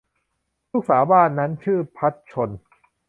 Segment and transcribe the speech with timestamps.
[0.71, 2.49] ลูกสาวบ้านนั้นชื่อพรรษชล